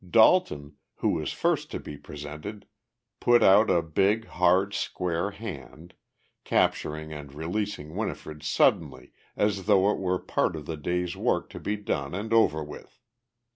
Dalton, 0.09 0.77
who 0.95 1.09
was 1.09 1.31
first 1.31 1.69
to 1.69 1.79
be 1.79 1.95
presented, 1.95 2.65
put 3.19 3.43
out 3.43 3.69
a 3.69 3.83
big, 3.83 4.25
hard, 4.25 4.73
square 4.73 5.29
hand, 5.29 5.93
capturing 6.43 7.13
and 7.13 7.31
releasing 7.35 7.95
Winifred's 7.95 8.47
suddenly 8.47 9.13
as 9.35 9.65
though 9.67 9.91
it 9.91 9.99
were 9.99 10.15
a 10.15 10.19
part 10.25 10.55
of 10.55 10.65
the 10.65 10.75
day's 10.75 11.15
work 11.15 11.51
to 11.51 11.59
be 11.59 11.75
done 11.77 12.15
and 12.15 12.33
over 12.33 12.63
with. 12.63 12.99